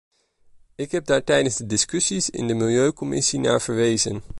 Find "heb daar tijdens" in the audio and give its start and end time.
0.91-1.55